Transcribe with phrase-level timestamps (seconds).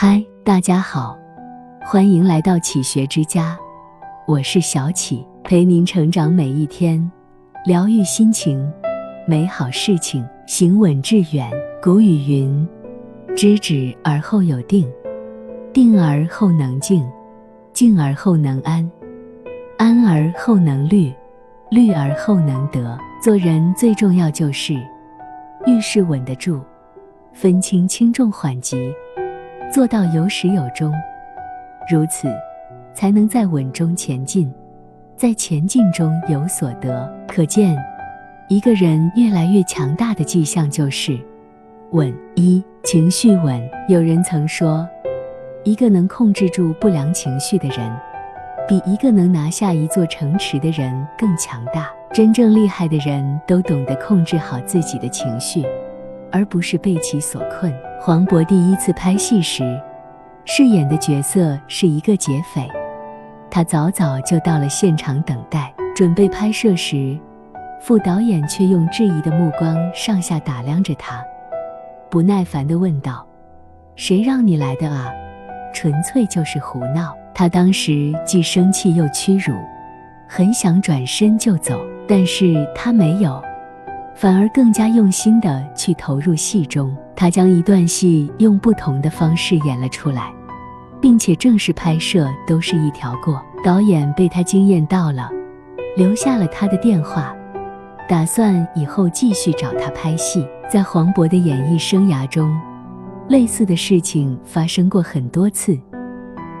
[0.00, 1.18] 嗨，大家好，
[1.80, 3.58] 欢迎来到启学之家，
[4.28, 7.10] 我是小启，陪您成长每一天，
[7.66, 8.64] 疗愈心情，
[9.26, 11.50] 美好事情行稳致远。
[11.82, 12.68] 古语云
[13.36, 14.88] ：“知止而后有定，
[15.72, 17.04] 定而后能静，
[17.72, 18.88] 静而后能安，
[19.78, 21.12] 安而后能虑，
[21.72, 24.74] 虑而后能得。”做人最重要就是
[25.66, 26.60] 遇事稳得住，
[27.32, 28.92] 分清轻重缓急。
[29.70, 30.92] 做到有始有终，
[31.90, 32.34] 如此，
[32.94, 34.52] 才能在稳中前进，
[35.14, 37.06] 在前进中有所得。
[37.28, 37.76] 可见，
[38.48, 41.18] 一个人越来越强大的迹象就是
[41.90, 42.12] 稳。
[42.34, 43.60] 一情绪稳。
[43.88, 44.88] 有人曾说，
[45.64, 47.94] 一个能控制住不良情绪的人，
[48.66, 51.90] 比一个能拿下一座城池的人更强大。
[52.14, 55.62] 真正厉害的人都懂得控制好自己的情绪。
[56.30, 57.72] 而不是被其所困。
[58.00, 59.78] 黄渤第一次拍戏时，
[60.44, 62.66] 饰演的角色是一个劫匪，
[63.50, 67.18] 他早早就到了现场等待，准备拍摄时，
[67.80, 71.24] 副导演却用质疑的目光上下打量着他，
[72.08, 73.26] 不耐烦地问道
[73.96, 75.10] ：“谁让你来的啊？
[75.74, 79.52] 纯粹就是胡闹！”他当时既生气又屈辱，
[80.28, 83.42] 很想转身就走，但是他没有。
[84.20, 90.34] 反而更加用心地去投入戏中，他将一段戏用不同的方式演了出来，
[91.00, 93.40] 并且正式拍摄都是一条过。
[93.62, 95.30] 导演被他惊艳到了，
[95.96, 97.32] 留下了他的电话，
[98.08, 100.44] 打算以后继续找他拍戏。
[100.68, 102.52] 在黄渤的演艺生涯中，
[103.28, 105.78] 类似的事情发生过很多次，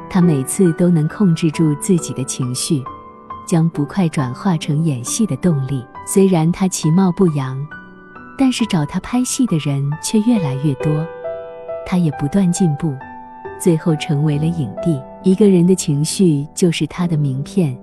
[0.08, 2.80] 他每次都能控制住自己的情绪。
[3.48, 5.84] 将不快转化成演戏的动力。
[6.06, 7.58] 虽然他其貌不扬，
[8.38, 11.04] 但是找他拍戏的人却越来越多，
[11.86, 12.94] 他也不断进步，
[13.58, 15.00] 最后成为了影帝。
[15.24, 17.76] 一个人的情绪就是他的名片，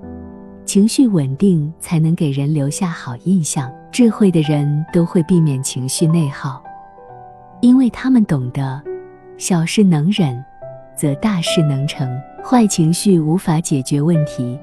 [0.64, 3.70] 情绪稳定才能给人留下好印象。
[3.92, 6.62] 智慧的人都会避免情绪内耗，
[7.62, 8.82] 因为他们懂得，
[9.38, 10.44] 小事能忍，
[10.96, 12.10] 则大事能成。
[12.44, 14.60] 坏情绪无法解决问题。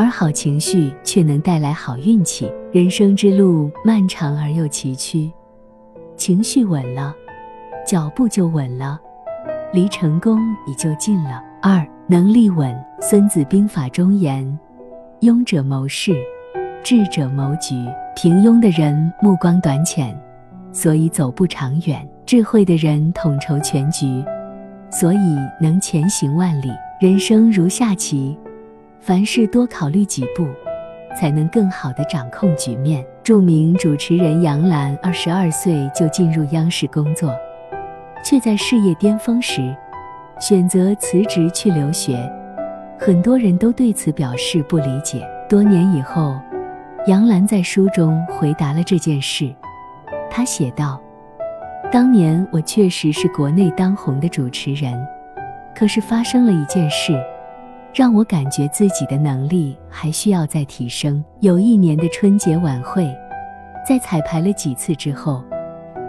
[0.00, 2.50] 而好情绪却能带来好运气。
[2.72, 5.30] 人生之路漫长而又崎岖，
[6.16, 7.14] 情绪稳了，
[7.86, 8.98] 脚步就稳了，
[9.74, 11.42] 离成功也就近了。
[11.60, 12.74] 二能力稳。
[12.98, 14.58] 孙子兵法中言
[15.20, 16.14] ：“庸者谋事，
[16.82, 17.74] 智者谋局。”
[18.16, 20.18] 平庸的人目光短浅，
[20.72, 24.24] 所以走不长远；智慧的人统筹全局，
[24.90, 26.70] 所以能前行万里。
[27.02, 28.38] 人生如下棋。
[29.00, 30.46] 凡事多考虑几步，
[31.18, 33.04] 才能更好地掌控局面。
[33.22, 37.34] 著名主持人杨澜二十二岁就进入央视工作，
[38.22, 39.74] 却在事业巅峰时
[40.38, 42.30] 选择辞职去留学。
[42.98, 45.26] 很多人都对此表示不理解。
[45.48, 46.38] 多年以后，
[47.06, 49.50] 杨澜在书中回答了这件事。
[50.30, 51.00] 她写道
[51.90, 54.94] ：“当年我确实是国内当红的主持人，
[55.74, 57.18] 可是发生了一件事。”
[57.92, 61.22] 让我感觉自己的能力还需要再提升。
[61.40, 63.04] 有一年的春节晚会，
[63.86, 65.44] 在彩排了几次之后，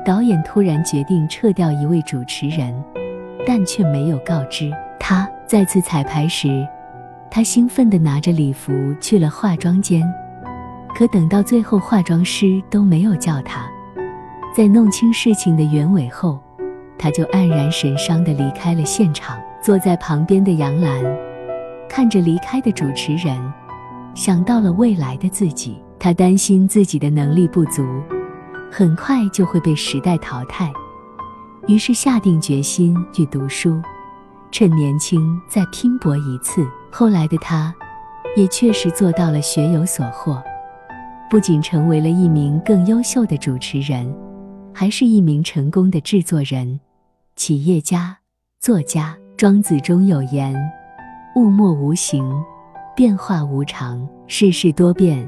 [0.06, 2.74] 导演突然决定撤掉一位主持人，
[3.46, 5.28] 但却没有告知他。
[5.47, 6.68] 再次彩排时，
[7.30, 8.72] 他兴奋地拿着礼服
[9.02, 10.02] 去了化妆间，
[10.96, 13.66] 可等到最后，化妆师都没有叫他。
[14.56, 16.40] 在弄清事情的原委后，
[16.97, 19.38] 他就黯然神伤地离开了现场。
[19.64, 21.31] 坐在旁边的杨澜。
[21.94, 23.38] 看着离开的主持人，
[24.16, 27.84] 想到了未来的自己，他担心自己的能力不足，
[28.72, 30.72] 很快就会被时代淘汰，
[31.68, 33.81] 于是下定决心去读书，
[34.52, 36.66] 趁年轻再拼搏一次。
[36.90, 37.75] 后来的他，
[38.38, 40.41] 也确实做到了学有所获，
[41.29, 44.09] 不仅成为了一名更优秀的主持人，
[44.73, 46.79] 还是一名成功的制作人、
[47.35, 48.18] 企业家、
[48.62, 49.18] 作家。
[49.35, 50.55] 庄子中有言。
[51.36, 52.30] 物莫无形，
[52.94, 55.28] 变化无常，世事多变。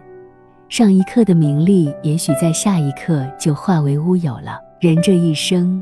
[0.68, 4.60] 上一刻的名利，也许在下一刻就化为乌有了。
[4.82, 5.82] 人这一生，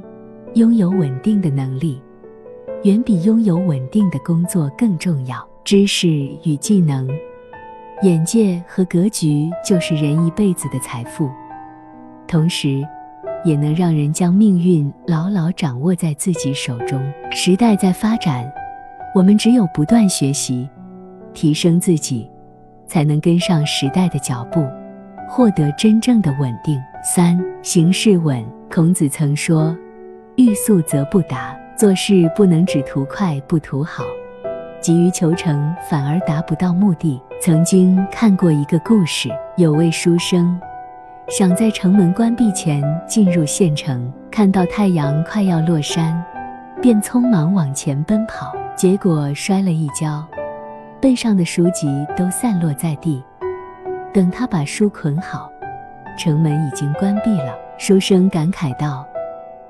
[0.54, 2.00] 拥有稳定的能力，
[2.84, 5.44] 远比拥有稳定的工作更重要。
[5.64, 6.08] 知识
[6.44, 7.08] 与技能、
[8.04, 11.30] 眼界和格局，就是人一辈子的财富，
[12.28, 12.86] 同时，
[13.44, 17.02] 也能让人将命运牢牢掌握在自己手中。
[17.32, 18.52] 时代在发展。
[19.14, 20.70] 我们只有不断学习，
[21.34, 22.30] 提升自己，
[22.88, 24.66] 才能跟上时代的脚步，
[25.28, 26.80] 获得真正的稳定。
[27.04, 28.44] 三行事稳。
[28.74, 29.76] 孔子曾说
[30.38, 34.06] ：“欲速则不达，做事不能只图快不图好，
[34.80, 37.22] 急于求成反而达不到目的。
[37.42, 40.58] 曾经看过一个故事，有位书生
[41.28, 46.24] 想在城门关闭前进入县城，看到太阳快要落山，
[46.82, 50.26] 便匆忙往前奔跑，结果摔了一跤，
[51.00, 53.24] 背上的书籍都散落在地。
[54.14, 55.52] 等他把书捆好，
[56.18, 57.56] 城门已经关闭了。
[57.78, 59.06] 书生感慨道：“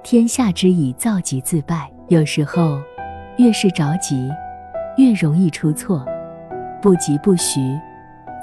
[0.01, 2.80] 天下之以躁急自败，有时候
[3.38, 4.30] 越是着急，
[4.98, 6.06] 越容易出错。
[6.81, 7.59] 不急不徐，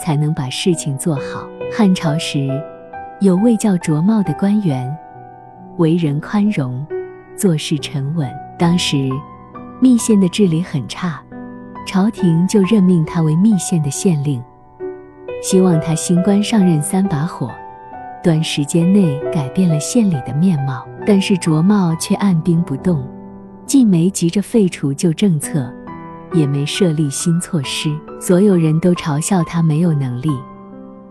[0.01, 2.49] 才能把事情做好。”汉朝时，
[3.21, 4.95] 有位叫卓茂的官员，
[5.79, 6.87] 为人宽容，
[7.37, 8.31] 做事沉稳。
[8.59, 9.11] 当时，
[9.81, 11.23] 密县的治理很差，
[11.87, 14.43] 朝廷就任命他为密县的县令。
[15.41, 17.51] 希望他新官上任三把火，
[18.25, 20.85] 短时间内改变了县里的面貌。
[21.07, 23.09] 但是卓茂却按兵不动，
[23.65, 25.73] 既没急着废除旧政策，
[26.35, 27.97] 也没设立新措施。
[28.21, 30.29] 所有人都嘲笑他没有能力，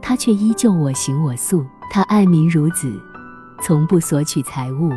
[0.01, 1.65] 他却依旧我行我素。
[1.89, 2.91] 他爱民如子，
[3.63, 4.91] 从不索取财物，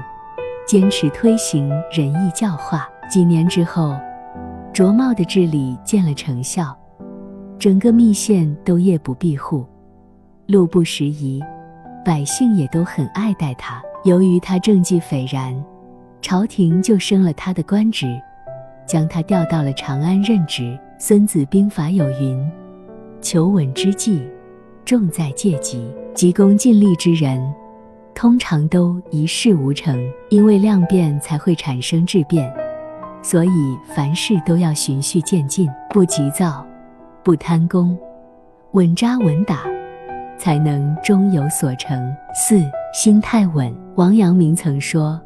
[0.67, 2.87] 坚持推行仁义教化。
[3.11, 3.97] 几年之后，
[4.73, 6.77] 卓茂的治理见了成效。
[7.59, 9.67] 整个密县都夜不闭户，
[10.47, 11.43] 路不拾遗，
[12.05, 13.83] 百姓也都很爱戴他。
[14.05, 15.53] 由于他政绩斐然，
[16.23, 18.07] 朝廷就升了他的官职，
[18.87, 20.63] 将他调到了长安任职。
[20.97, 22.51] 《孙子兵法》有云
[23.21, 24.23] ：“求稳之计，
[24.85, 25.85] 重在戒急。”
[26.15, 27.43] 急功近利之人，
[28.15, 29.99] 通常都一事无成。
[30.29, 32.53] 因为量变才会产生质变，
[33.23, 36.67] 所以凡事都要循序渐进，不急躁。
[37.23, 37.97] 不贪功，
[38.73, 39.59] 稳扎稳打，
[40.39, 42.11] 才能终有所成。
[42.35, 42.59] 四
[42.95, 43.71] 心态稳。
[43.97, 45.21] 王阳明曾说：“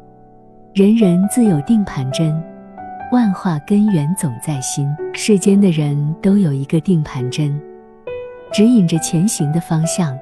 [0.75, 2.43] 人人自有定盘针，
[3.13, 7.57] 万化根源总在心。”世间的人都有一个定盘针，
[8.51, 10.17] 指引着前行的方向，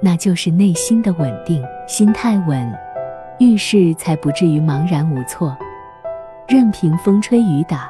[0.00, 1.60] 那就是内心的稳定。
[1.88, 2.72] 心态稳，
[3.40, 5.56] 遇事才不至于茫然无措，
[6.50, 7.88] 任凭风吹雨打，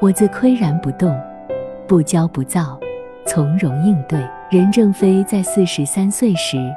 [0.00, 1.20] 我自岿然不动。
[1.88, 2.78] 不骄不躁，
[3.26, 4.24] 从容应对。
[4.48, 6.72] 任正非在四十三岁时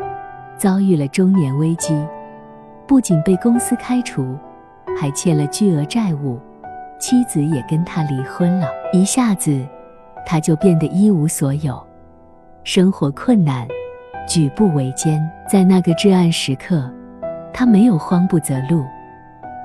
[0.58, 1.96] 遭遇了中年危机，
[2.88, 4.36] 不仅被公司开除，
[5.00, 6.40] 还欠了巨额债务，
[7.00, 8.66] 妻子也跟他离婚了。
[8.92, 9.64] 一下子，
[10.26, 11.80] 他就变得一无所有，
[12.64, 13.68] 生活困难，
[14.28, 15.22] 举步维艰。
[15.48, 16.92] 在那个至暗时刻，
[17.54, 18.84] 他没有慌不择路，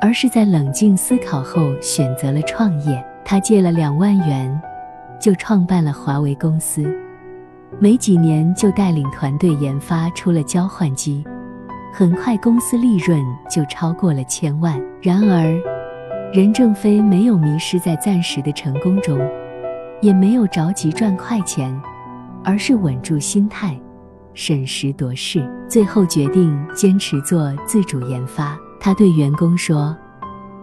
[0.01, 3.05] 而是在冷静思考后选择了创业。
[3.25, 4.61] 他借了两万元。
[5.19, 6.95] 就创办了华为公司，
[7.79, 11.25] 没几年就带领团队研发出了交换机，
[11.91, 14.79] 很快公司利润就超过了千万。
[15.01, 15.59] 然而，
[16.35, 19.19] 任正非没有迷失在暂时的成功中，
[20.03, 21.75] 也没有着急赚快钱，
[22.45, 23.75] 而是稳住心态，
[24.35, 28.57] 审时度势，最后决定坚持做自主研发。
[28.87, 29.97] 他对员工说：“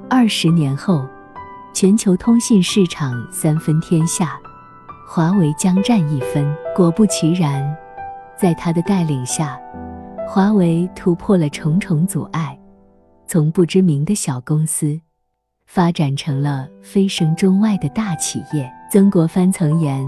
[0.10, 1.06] 二十年后。”
[1.75, 4.40] 全球通信市场三分天下，
[5.06, 6.56] 华为将占一分。
[6.74, 7.62] 果不其然，
[8.38, 9.60] 在他的带领下，
[10.25, 12.58] 华为突破了重重阻碍，
[13.28, 14.98] 从不知名的小公司
[15.66, 18.72] 发展成了飞升中外的大企业。
[18.90, 20.08] 曾国藩曾言：“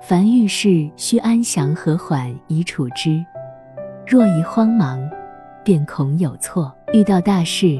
[0.00, 3.24] 凡遇事须安详和缓以处之，
[4.06, 5.00] 若一慌忙，
[5.64, 6.72] 便恐有错。
[6.94, 7.78] 遇到大事。”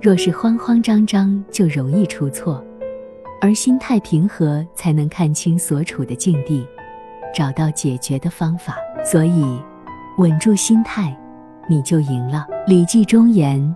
[0.00, 2.62] 若是慌慌张张，就容易出错；
[3.40, 6.64] 而心态平和，才能看清所处的境地，
[7.34, 8.76] 找到解决的方法。
[9.04, 9.44] 所以，
[10.18, 11.16] 稳住心态，
[11.68, 12.46] 你就赢了。
[12.68, 13.74] 《礼记》中言：“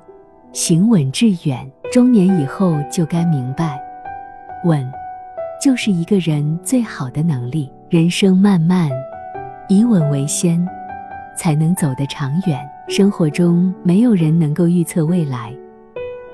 [0.53, 3.77] 行稳致远。”中年以后就该明白，
[4.65, 4.89] 稳
[5.61, 7.73] 就是一个人最好的能力。
[7.89, 8.89] 人生漫漫，
[9.69, 10.65] 以稳为先，
[11.37, 12.70] 才能走得长远。
[12.91, 15.55] 生活中没有人能够预测未来。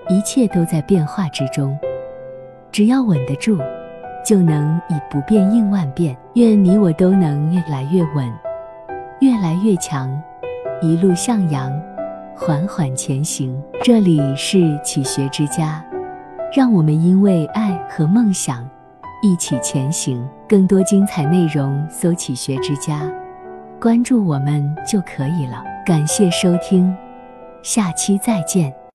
[0.09, 1.79] 一切都在变化之中，
[2.73, 3.61] 只要稳得住，
[4.25, 6.17] 就能以不变应万变。
[6.33, 8.33] 愿你我都能越来越稳，
[9.21, 10.11] 越来越强，
[10.81, 11.71] 一路向阳，
[12.35, 13.55] 缓缓前行。
[13.83, 15.85] 这里是启学之家，
[16.57, 18.67] 让我们因为爱和梦想
[19.23, 20.27] 一起前行。
[20.49, 23.13] 更多精彩内容，搜“启学之家”，
[23.81, 25.63] 关注我们就可以了。
[25.85, 26.95] 感谢收听，
[27.63, 28.75] 下期再见。